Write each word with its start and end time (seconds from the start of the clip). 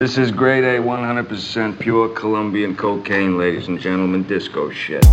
This 0.00 0.16
is 0.16 0.30
grade 0.30 0.62
A, 0.62 0.78
100% 0.78 1.80
pure 1.80 2.08
Colombian 2.10 2.76
cocaine, 2.76 3.36
ladies 3.36 3.66
and 3.66 3.80
gentlemen, 3.80 4.22
disco 4.22 4.70
shit. 4.70 5.04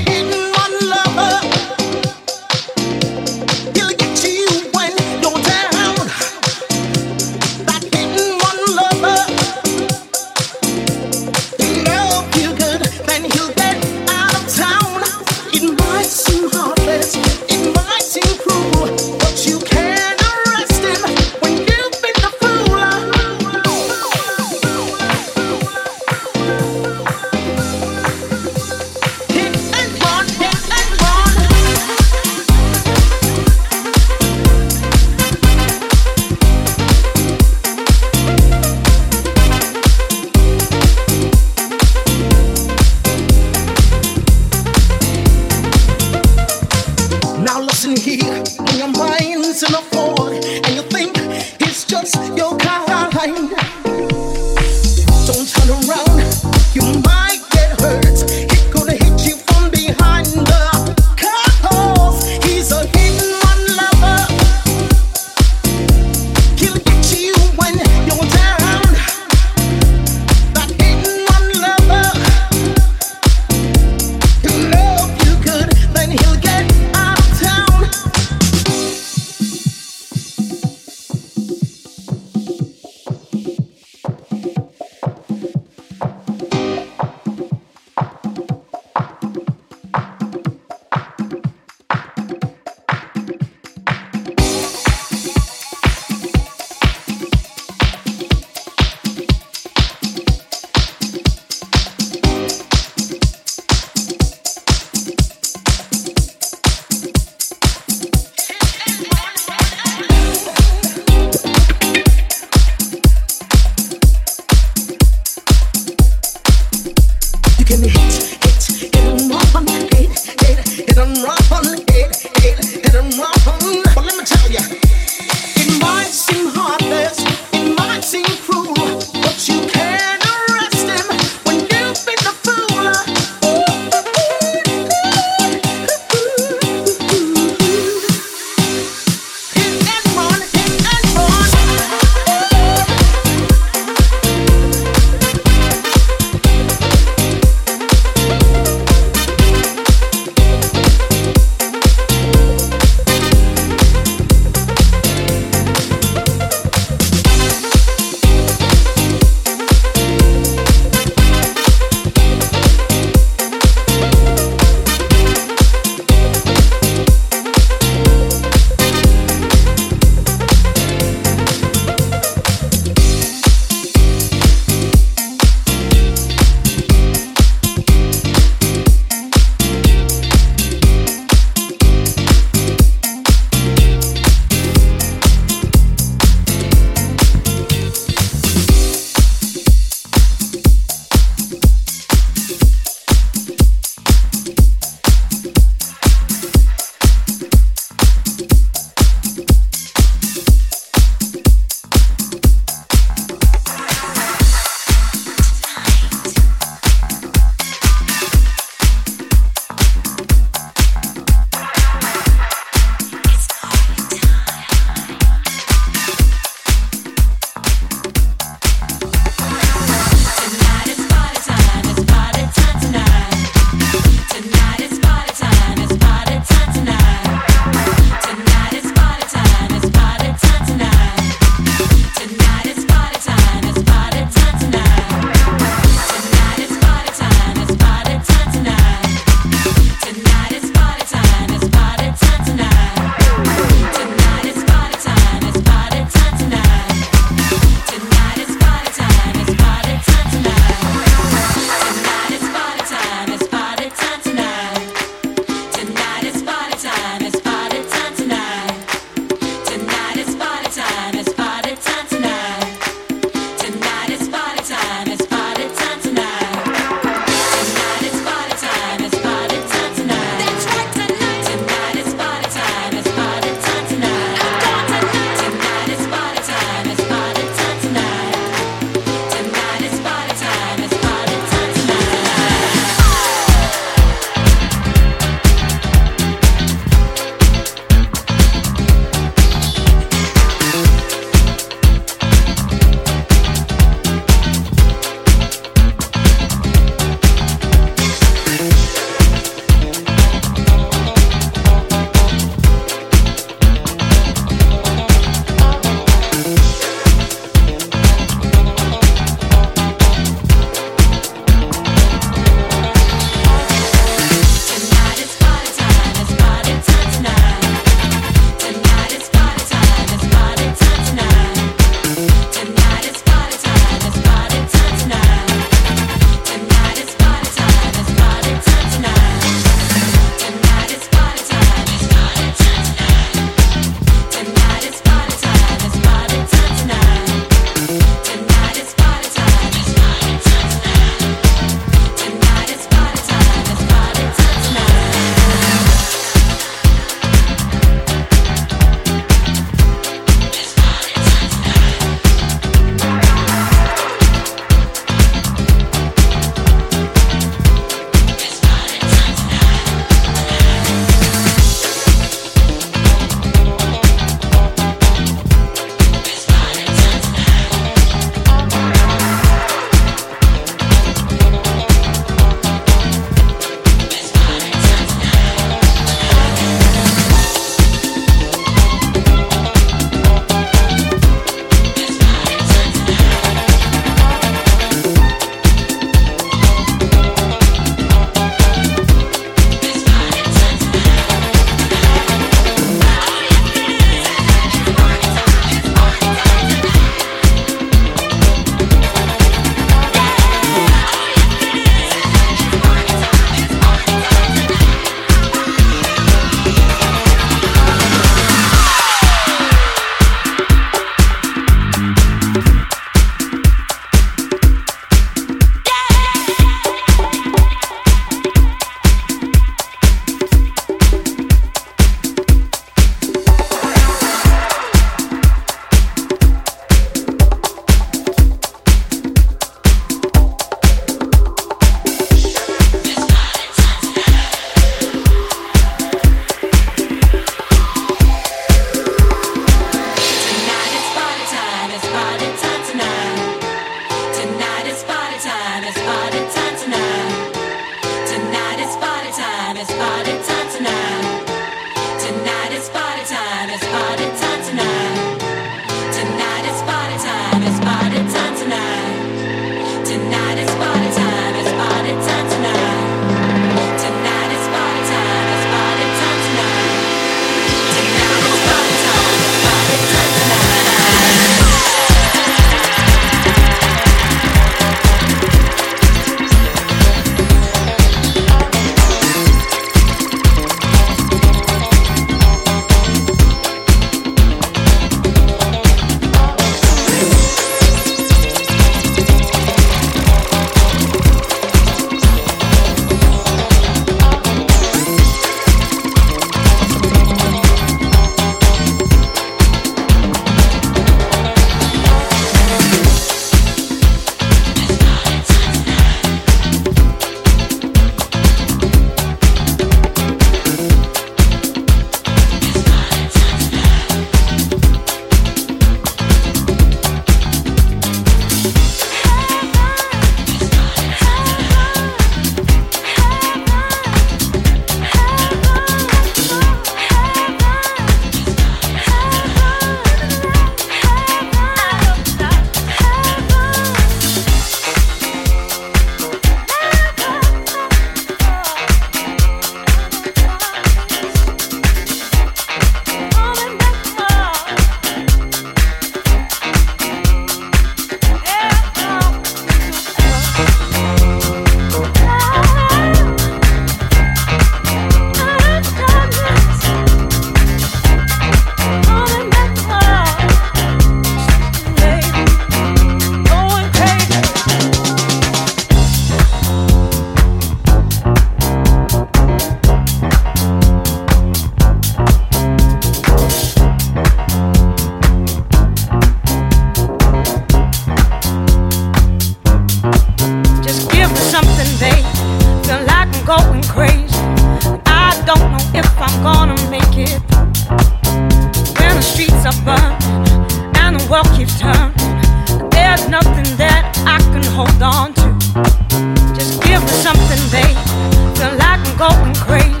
I'm 599.23 599.53
feeling 599.53 600.00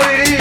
time, 0.00 0.20
it 0.20 0.28
is. 0.28 0.37